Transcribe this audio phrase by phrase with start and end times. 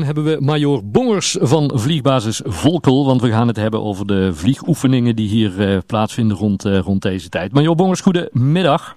[0.00, 3.06] telefoon hebben we Major Bongers van vliegbasis Volkel.
[3.06, 7.02] Want we gaan het hebben over de vliegoefeningen die hier uh, plaatsvinden rond, uh, rond
[7.02, 7.52] deze tijd.
[7.52, 8.96] Major Bongers, goedemiddag.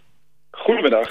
[0.70, 1.08] Goedemiddag.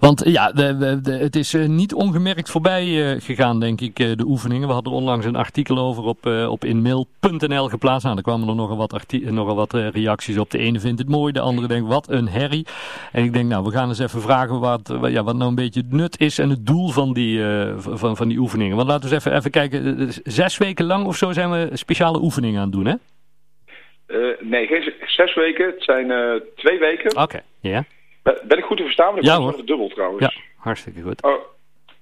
[0.00, 4.16] Want ja, de, de, het is uh, niet ongemerkt voorbij uh, gegaan, denk ik, uh,
[4.16, 4.68] de oefeningen.
[4.68, 8.04] We hadden er onlangs een artikel over op, op inmail.nl geplaatst.
[8.04, 10.50] Nou, er kwamen er nogal wat, nogal wat reacties op.
[10.50, 12.66] De ene vindt het mooi, de andere denkt, wat een herrie.
[13.12, 15.80] En ik denk, nou, we gaan eens even vragen wat, ja, wat nou een beetje
[15.80, 17.42] het nut is en het doel van die,
[17.76, 18.76] van, van die oefeningen.
[18.76, 22.22] Want laten we eens even, even kijken, zes weken lang of zo zijn we speciale
[22.22, 22.94] oefeningen aan het doen, hè?
[24.40, 25.66] nee, geen zes weken.
[25.66, 26.06] Het zijn
[26.56, 27.10] twee weken.
[27.10, 27.70] Oké, okay, ja.
[27.70, 27.84] Yeah.
[28.24, 29.14] Ben ik goed te verstaan?
[29.20, 29.64] Ja, hoor.
[29.64, 30.34] dubbel trouwens.
[30.34, 31.22] Ja, hartstikke goed.
[31.22, 31.32] Oh,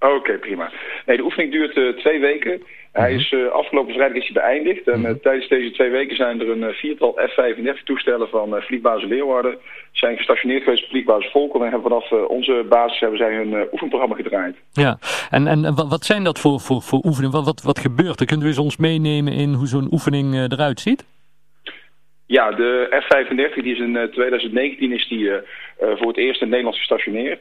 [0.03, 0.71] Oké, okay, prima.
[1.07, 2.53] Nee, de oefening duurt uh, twee weken.
[2.53, 3.03] Mm -hmm.
[3.03, 4.89] Hij is uh, afgelopen vrijdag is hij beëindigd.
[4.89, 9.59] En uh, tijdens deze twee weken zijn er een viertal F-35 toestellen van vliegbasis Leeuwarden
[9.93, 11.65] zijn gestationeerd geweest op vliegbasis Volkel.
[11.65, 14.57] En hebben vanaf onze basis hebben zij hun oefenprogramma gedraaid.
[14.73, 14.99] Ja,
[15.31, 17.37] en, en wat zijn dat voor, voor, voor oefeningen?
[17.37, 18.27] Wat, wat, wat gebeurt er?
[18.27, 21.05] Kunnen we eens ons meenemen in hoe zo'n oefening eruit ziet?
[22.27, 25.31] Ja, de F-35 die is in 2019 is die,
[25.79, 27.41] voor het eerst in Nederland gestationeerd.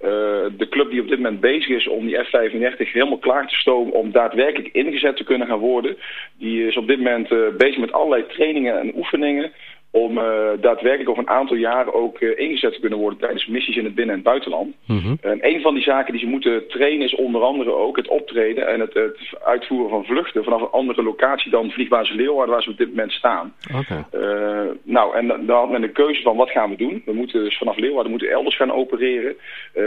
[0.00, 0.08] Uh,
[0.56, 3.92] de club die op dit moment bezig is om die F-35 helemaal klaar te stomen
[3.92, 5.96] om daadwerkelijk ingezet te kunnen gaan worden.
[6.38, 9.52] Die is op dit moment uh, bezig met allerlei trainingen en oefeningen
[9.90, 10.24] om uh,
[10.60, 13.94] daadwerkelijk over een aantal jaren ook uh, ingezet te kunnen worden tijdens missies in het
[13.94, 14.74] binnen- en buitenland.
[14.86, 15.18] Mm -hmm.
[15.20, 18.68] En een van die zaken die ze moeten trainen is onder andere ook het optreden
[18.68, 22.70] en het, het uitvoeren van vluchten vanaf een andere locatie dan vliegbasis Leeuwarden waar ze
[22.70, 23.54] op dit moment staan.
[23.74, 24.04] Okay.
[24.12, 27.02] Uh, nou, en dan had men de keuze van wat gaan we doen.
[27.04, 29.36] We moeten dus vanaf Leeuwarden moeten elders gaan opereren.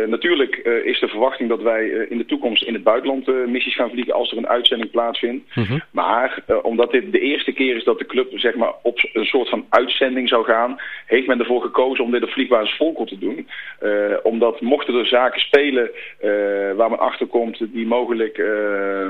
[0.08, 4.14] natuurlijk is de verwachting dat wij in de toekomst in het buitenland missies gaan vliegen
[4.14, 5.56] als er een uitzending plaatsvindt.
[5.56, 5.82] Mm -hmm.
[5.92, 9.50] Maar omdat dit de eerste keer is dat de club zeg maar, op een soort
[9.50, 13.18] van uitzending uitzending zou gaan, heeft men ervoor gekozen om dit op vliegbasis Volkel te
[13.18, 13.48] doen.
[13.82, 13.92] Uh,
[14.24, 15.90] omdat mochten er zaken spelen
[16.24, 16.30] uh,
[16.76, 19.10] waar men achterkomt die mogelijk uh,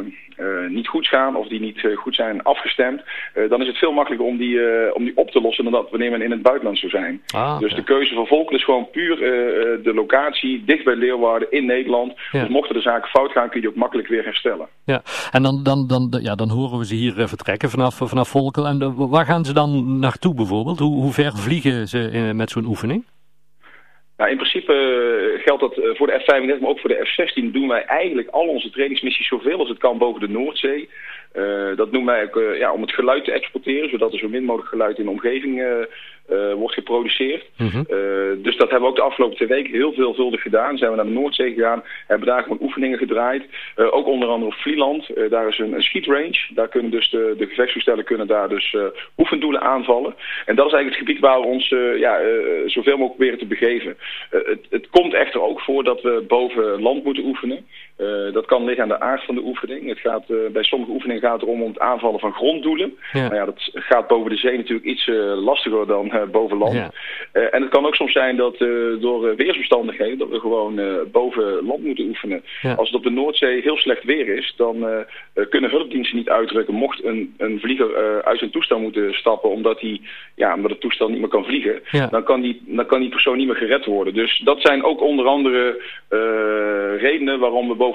[0.70, 3.02] niet goed gaan of die niet goed zijn afgestemd,
[3.50, 4.60] dan is het veel makkelijker om die,
[4.96, 7.22] om die op te lossen dan dat wanneer men in het buitenland zou zijn.
[7.36, 9.18] Ah, dus de keuze van Volkel is gewoon puur
[9.84, 12.14] de locatie dicht bij Leeuwarden in Nederland.
[12.32, 12.40] Ja.
[12.40, 14.68] Dus mochten de zaken fout gaan kun je die ook makkelijk weer herstellen.
[14.86, 18.68] Ja, en dan, dan, dan, ja, dan horen we ze hier vertrekken vanaf, vanaf Volkel.
[18.68, 20.71] En waar gaan ze dan naartoe bijvoorbeeld?
[20.80, 23.06] Hoe, hoe ver vliegen ze met zo'n oefening?
[24.18, 24.74] Nou, in principe
[25.44, 28.70] geldt dat voor de F-35, maar ook voor de F-16 doen wij eigenlijk al onze
[28.70, 30.90] trainingsmissies zoveel als het kan boven de Noordzee.
[31.36, 34.44] Uh, dat noemen wij ook ja, om het geluid te exporteren, zodat er zo min
[34.44, 35.68] mogelijk geluid in de omgeving uh,
[36.56, 37.50] wordt geproduceerd.
[37.58, 37.86] Mm -hmm.
[38.42, 40.78] dus dat hebben we ook de afgelopen twee weken heel veelvuldig gedaan.
[40.78, 43.44] Zijn we naar de Noordzee gegaan, hebben daar gewoon oefeningen gedraaid.
[43.76, 46.48] ook onder andere op Vlieland, daar is een, een schietrange.
[46.54, 48.76] Daar kunnen dus de, de gevechtstoestellen kunnen daar dus
[49.18, 50.16] oefendoelen aanvallen.
[50.46, 52.20] En dat is eigenlijk het gebied waar we ons ja,
[52.66, 53.98] zoveel mogelijk proberen te begeven.
[54.30, 57.66] Het, het, komt echter ook voor dat we boven land moeten oefenen.
[58.34, 59.88] Dat kan liggen aan de aard van de oefening.
[59.88, 62.98] Het gaat bij sommige oefeningen gaat erom om het aanvallen van gronddoelen.
[63.14, 63.22] Ja.
[63.22, 66.74] Nou ja, dat gaat boven de zee natuurlijk iets uh, lastiger dan boven land.
[66.74, 66.92] Ja.
[67.50, 68.58] En het kan ook soms zijn dat
[69.00, 70.80] door weersomstandigheden dat we gewoon
[71.12, 72.44] boven land moeten oefenen.
[72.62, 72.74] Ja.
[72.74, 75.06] Als het op de Noordzee heel slecht weer is, dan
[75.50, 80.02] kunnen hulpdiensten niet uitdrukken mocht een, een vlieger uit zijn toestel moeten stappen omdat, hij,
[80.36, 81.82] ja, omdat het toestel niet meer kan vliegen.
[82.10, 84.14] Dan, kan die, dan kan die persoon niet meer gered worden.
[84.14, 85.82] Dus dat zijn ook onder andere
[87.00, 87.91] redenen waarom we boven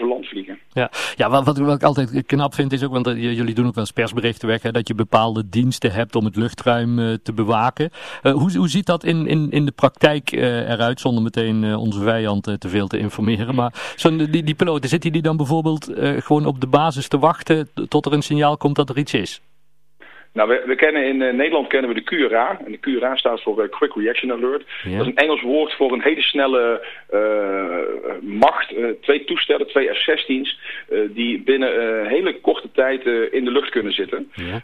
[0.73, 3.85] Ja, ja wat, wat, ik altijd knap vind is ook, want jullie doen ook wel
[3.85, 7.91] eens persberichten weg, hè, dat je bepaalde diensten hebt om het luchtruim uh, te bewaken.
[8.23, 12.43] Uh, hoe, hoe ziet dat in, in, in de praktijk eruit, zonder meteen onze vijand
[12.59, 13.55] te veel te informeren?
[13.55, 17.69] Maar zo, die, die piloten, zitten die dan bijvoorbeeld gewoon op de basis te wachten
[17.89, 19.41] tot er een signaal komt dat er iets is?
[20.37, 22.61] Nou, we, we kennen in uh, Nederland kennen we de QRA.
[22.65, 24.65] En de QRA staat voor uh, Quick Reaction Alert.
[24.83, 24.91] Ja.
[24.91, 28.75] Dat is een Engels woord voor een hele snelle uh, macht.
[29.01, 30.59] twee toestellen, twee F-16's,
[31.09, 34.31] die binnen een hele korte tijd in de lucht kunnen zitten.
[34.35, 34.63] Ja.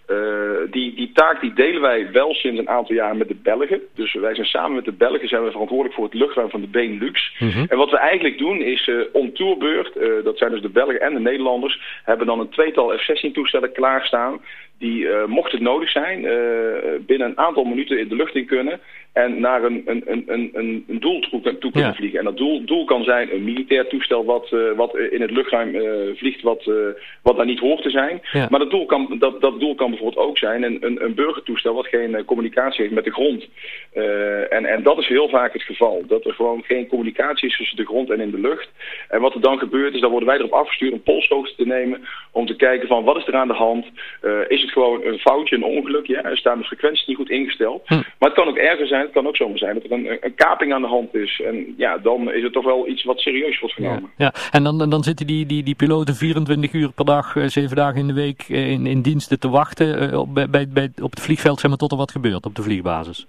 [0.71, 3.81] die, die taak die delen wij wel sinds een aantal jaar met de Belgen.
[3.95, 6.67] Dus wij zijn samen met de Belgen zijn we verantwoordelijk voor het luchtruim van de
[6.67, 7.35] Benelux.
[7.39, 7.67] Mm -hmm.
[7.69, 11.21] En wat we eigenlijk doen is om tourbeurt, dat zijn dus de Belgen en de
[11.21, 14.41] Nederlanders, hebben dan een tweetal F-16 toestellen klaarstaan
[14.83, 16.31] die uh, mocht het nodig zijn, uh,
[17.07, 18.81] binnen een aantal minuten in de lucht in kunnen
[19.13, 21.95] en naar een, een, een, een, een doel toe, kunnen Ja.
[21.95, 22.19] vliegen.
[22.19, 25.71] En dat doel, doel kan zijn een militair toestel wat, uh, wat in het luchtruim
[26.17, 26.71] vliegt wat,
[27.23, 28.21] wat daar niet hoort te zijn.
[28.33, 28.47] Ja.
[28.51, 31.75] Maar dat doel, kan, dat, dat doel kan bijvoorbeeld ook zijn een, een, een burgertoestel
[31.75, 33.49] wat geen communicatie heeft met de grond.
[34.51, 36.05] en, en dat is heel vaak het geval.
[36.07, 38.69] Dat er gewoon geen communicatie is tussen de grond en in de lucht.
[39.09, 42.01] En wat er dan gebeurt is, dan worden wij erop afgestuurd om polshoogte te nemen
[42.33, 43.87] om te kijken van wat is er aan de hand.
[44.49, 46.07] is het gewoon een foutje, een ongeluk.
[46.07, 46.23] Ja?
[46.23, 47.83] Er staan de frequenties niet goed ingesteld.
[47.87, 47.95] Hm.
[47.95, 49.03] Maar het kan ook erger zijn.
[49.03, 51.41] Het kan ook zomaar zijn dat er een, een kaping aan de hand is.
[51.45, 54.11] En ja, dan is het toch wel iets wat serieus wordt genomen.
[54.17, 57.77] Ja, en dan, dan zitten die, die, die piloten 24 uur per dag, uh, 7
[57.77, 61.21] dagen in de week in, in diensten te wachten uh, op, bij, bij, op het
[61.21, 63.27] vliegveld zeg maar, tot er wat gebeurt op de vliegbasis.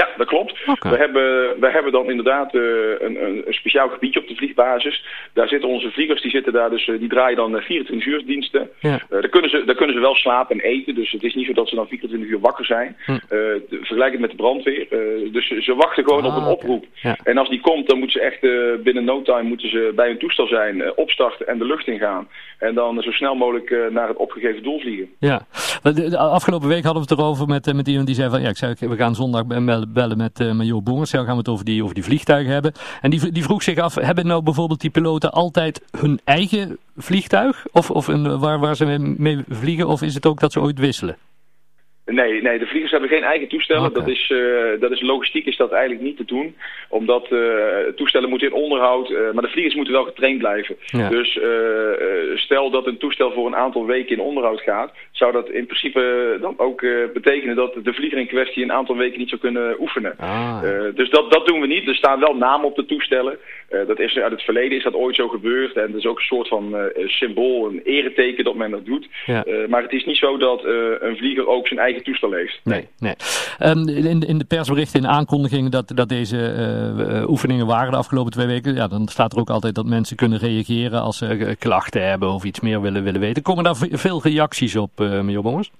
[0.00, 0.54] Ja, dat klopt.
[0.66, 0.92] Okay.
[0.92, 1.24] We, hebben,
[1.60, 2.62] we hebben dan inderdaad uh,
[2.98, 5.04] een, een, een, speciaal gebiedje op de vliegbasis.
[5.32, 8.70] Daar zitten onze vliegers, die zitten daar dus, uh, die draaien dan 24 uur diensten.
[8.80, 8.92] Ja.
[8.92, 11.46] Uh, daar, kunnen ze, daar kunnen ze wel slapen en eten, dus het is niet
[11.46, 12.96] zo dat ze dan 24 uur wakker zijn.
[13.04, 13.18] Hm.
[13.68, 14.86] vergelijk het met de brandweer.
[15.32, 16.84] dus ze wachten gewoon ah, op een oproep.
[16.84, 17.12] Okay.
[17.12, 17.16] Ja.
[17.22, 18.40] En als die komt, dan moeten ze echt
[18.82, 22.28] binnen no time moeten ze bij hun toestel zijn, opstarten en de lucht ingaan.
[22.58, 25.08] En dan zo snel mogelijk naar het opgegeven doel vliegen.
[25.18, 25.46] Ja,
[25.82, 28.56] de afgelopen week hadden we het erover met, met iemand die zei van, ja, ik
[28.56, 29.44] zei, we gaan zondag
[29.92, 31.10] bellen met met Jo Bongers.
[31.10, 32.72] Dan gaan we het over die, over die vliegtuigen hebben.
[33.00, 37.66] En die, die vroeg zich af, hebben nou bijvoorbeeld die piloten altijd hun eigen vliegtuig?
[37.72, 39.88] Of, of een, waar, waar ze mee vliegen?
[39.88, 41.16] Of is het ook dat ze ooit wisselen?
[42.06, 43.92] Nee, nee, de vliegers hebben geen eigen toestellen.
[43.92, 46.56] Dat, is, uh, dat is logistiek is dat eigenlijk niet te doen.
[46.88, 47.40] Omdat uh,
[47.96, 50.76] toestellen moeten in onderhoud, uh, maar de vliegers moeten wel getraind blijven.
[50.86, 51.08] Ja.
[51.08, 51.38] Dus
[52.34, 56.36] stel dat een toestel voor een aantal weken in onderhoud gaat, zou dat in principe
[56.40, 56.80] dan ook
[57.12, 60.14] betekenen dat de vlieger in kwestie een aantal weken niet zou kunnen oefenen.
[60.18, 60.62] Ah.
[60.94, 61.88] dus dat, dat doen we niet.
[61.88, 63.38] Er staan wel namen op de toestellen.
[63.86, 65.76] dat is, uit het verleden is dat ooit zo gebeurd.
[65.76, 66.76] En dat is ook een soort van
[67.06, 69.08] symbool, een ereteken dat men dat doet.
[69.26, 69.44] Ja.
[69.68, 70.64] maar het is niet zo dat
[71.00, 72.60] een vlieger ook zijn eigen toestel heeft.
[72.64, 73.14] Nee, nee.
[73.62, 76.54] Um, in, in de persberichten, in de aankondigingen dat, dat deze
[76.98, 80.16] uh, oefeningen waren de afgelopen twee weken, ja, dan staat er ook altijd dat mensen
[80.16, 83.42] kunnen reageren als ze klachten hebben of iets meer willen, willen weten.
[83.42, 85.70] Komen daar veel reacties op, uh, meneer Bongers?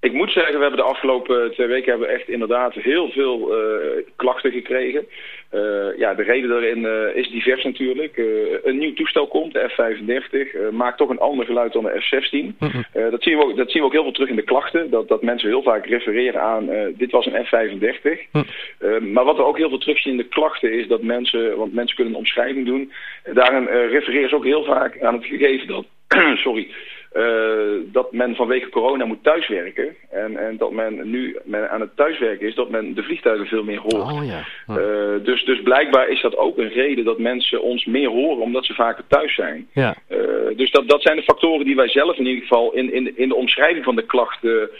[0.00, 4.04] Ik moet zeggen, we hebben de afgelopen twee weken hebben echt inderdaad heel veel uh,
[4.16, 5.06] klachten gekregen.
[5.54, 8.16] Uh, ja, de reden daarin uh, is divers natuurlijk.
[8.62, 12.30] een nieuw toestel komt, de F-35, maakt toch een ander geluid dan de F-16.
[12.32, 13.10] Mm -hmm.
[13.10, 14.90] dat, zien we ook, dat zien we ook heel veel terug in de klachten.
[14.90, 18.30] Dat, dat mensen heel vaak refereren aan, dit was een F-35.
[18.32, 19.12] Mm.
[19.12, 21.96] maar wat we ook heel veel terugzien in de klachten is dat mensen, want mensen
[21.96, 22.92] kunnen een omschrijving doen.
[23.32, 25.86] Daarin refereren ze ook heel vaak aan het gegeven dat,
[26.44, 26.68] sorry,
[27.92, 29.96] dat men vanwege corona moet thuiswerken.
[30.10, 33.64] En, en dat men nu men aan het thuiswerken is, dat men de vliegtuigen veel
[33.64, 34.12] meer hoort.
[34.12, 34.44] Oh, ja.
[34.68, 38.64] Uh, dus, dus blijkbaar is dat ook een reden dat mensen ons meer horen, omdat
[38.64, 39.68] ze vaker thuis zijn.
[39.72, 39.96] Ja.
[40.08, 40.18] Uh,
[40.56, 43.28] dus dat, dat zijn de factoren die wij zelf in ieder geval in, in, in
[43.28, 44.70] de omschrijving van de klachten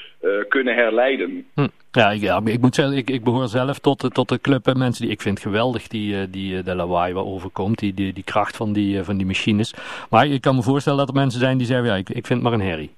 [0.48, 1.46] kunnen herleiden.
[1.54, 1.66] Hm.
[1.90, 4.66] Ja, ik, ja, ik moet zeggen, ik, ik behoor zelf tot, de, tot de club
[4.66, 8.24] en mensen die ik vind geweldig, die, die de lawaai waar overkomt, die, die, die
[8.24, 9.74] kracht van die, van die machines.
[10.10, 12.28] Maar ik kan me voorstellen dat er mensen zijn die zeggen, ja, ik, ik vind
[12.28, 12.96] het maar een herrie.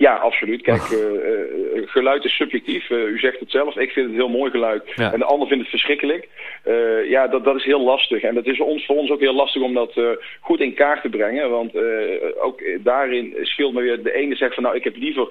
[0.00, 0.62] Ja, absoluut.
[0.62, 2.90] Kijk, uh, uh, geluid is subjectief.
[2.90, 3.76] Uh, u zegt het zelf.
[3.76, 4.82] Ik vind het heel mooi geluid.
[4.96, 5.12] Ja.
[5.12, 6.28] En de ander vindt het verschrikkelijk.
[7.08, 8.22] ja, dat, dat is heel lastig.
[8.22, 10.00] En dat is ons, voor ons ook heel lastig om dat
[10.40, 11.50] goed in kaart te brengen.
[11.50, 11.72] Want
[12.40, 14.02] ook daarin scheelt me weer.
[14.02, 15.28] De ene zegt van nou, ik heb liever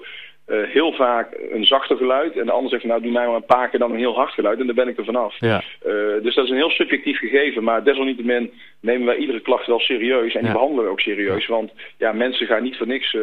[0.48, 2.36] uh, heel vaak een zachter geluid.
[2.36, 4.32] En de ander zegt nou doe mij maar een paar keer dan een heel hard
[4.32, 4.60] geluid.
[4.60, 5.34] En dan ben ik er vanaf.
[5.38, 5.62] Ja.
[5.86, 7.64] Uh, dus dat is een heel subjectief gegeven.
[7.64, 10.34] Maar desalniettemin nemen wij iedere klacht wel serieus.
[10.34, 11.46] En die behandelen we ook serieus.
[11.46, 13.22] Want ja, mensen gaan niet voor niks uh,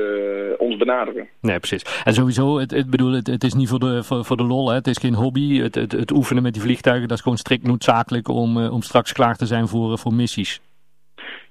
[0.58, 1.28] ons benaderen.
[1.42, 2.02] Nee, precies.
[2.04, 4.69] En sowieso, het, het, bedoel, het, het is niet voor de, voor, voor de lol,
[4.69, 4.75] hè.
[4.75, 5.60] het is geen hobby.
[5.60, 9.14] Het, het, het oefenen met die vliegtuigen, dat is gewoon strikt noodzakelijk om, om straks
[9.14, 10.62] klaar te zijn voor, voor missies.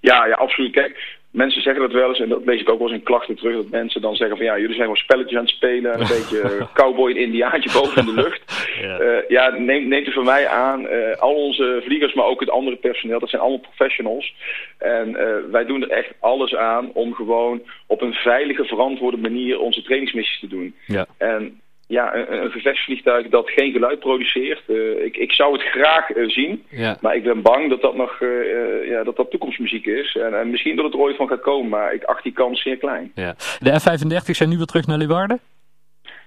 [0.01, 0.73] Ja, ja, absoluut.
[0.73, 3.37] Kijk, mensen zeggen dat wel eens, en dat lees ik ook wel eens in klachten
[3.37, 6.01] terug, dat mensen dan zeggen van ja, jullie zijn gewoon spelletjes aan het spelen, en
[6.01, 8.45] een beetje cowboy en indiaantje boven in de lucht.
[8.81, 9.01] Ja.
[9.01, 12.51] Uh, ja, neem, neemt u van mij aan, uh, al onze vliegers, maar ook het
[12.51, 14.35] andere personeel, dat zijn allemaal professionals.
[14.79, 19.61] En uh, wij doen er echt alles aan om gewoon op een veilige, verantwoorde manier
[19.61, 20.75] onze trainingsmissies te doen.
[20.87, 21.07] Ja.
[21.19, 24.63] En ja, een, een gevechtsvliegtuig dat geen geluid produceert.
[24.67, 26.97] Uh, ik, ik zou het graag uh, zien, Ja.
[27.01, 30.17] maar ik ben bang dat dat nog uh, ja, dat dat toekomstmuziek is.
[30.17, 32.63] En, en misschien dat het er ooit van gaat komen, maar ik acht die kans
[32.63, 33.13] zeer klein.
[33.15, 33.35] Ja.
[33.59, 35.41] De F-35 zijn nu weer terug naar Leeuwarden?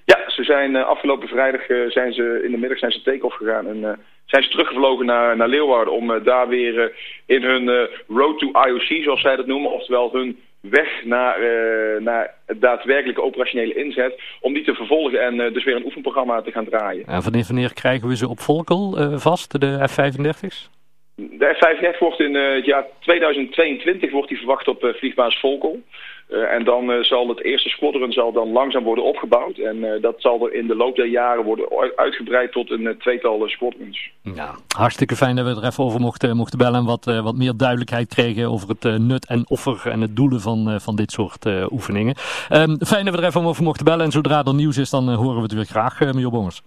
[0.05, 3.99] Ja, ze zijn afgelopen vrijdag zijn ze in de middag zijn ze take-off gegaan en
[4.25, 6.91] zijn ze teruggevlogen naar, naar Leeuwarden om daar weer
[7.25, 12.33] in hun road to IOC, zoals zij dat noemen, oftewel hun weg naar, uh, naar
[12.45, 16.51] het daadwerkelijke operationele inzet, om die te vervolgen en uh, dus weer een oefenprogramma te
[16.51, 17.05] gaan draaien.
[17.05, 20.69] En wanneer, wanneer krijgen we ze op Volkel uh, vast, de F-35's?
[21.15, 25.81] De F-35 wordt in het jaar 2022 wordt die verwacht op vliegbasis Volkel.
[26.29, 29.57] Uh, en dan uh, zal het eerste squadron zal dan langzaam worden opgebouwd.
[29.57, 33.47] En uh, dat zal er in de loop der jaren worden uitgebreid tot een tweetal
[33.47, 34.09] squadrons.
[34.21, 36.79] Ja, hartstikke fijn dat we er even over mochten, mochten bellen.
[36.79, 40.81] En wat, wat meer duidelijkheid kregen over het nut en offer en het doelen van,
[40.81, 42.15] van dit soort oefeningen.
[42.51, 44.05] Um, fijn dat we er even over mochten bellen.
[44.05, 46.61] En zodra er nieuws is, dan horen we het weer graag, uh, meneer Bongers.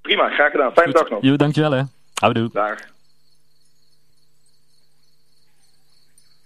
[0.00, 0.72] Prima, graag gedaan.
[0.72, 1.00] Fijne Goed.
[1.00, 1.22] dag nog.
[1.22, 1.82] Jo, dankjewel hè.
[2.20, 2.48] Houdoe.
[2.52, 2.78] Dag.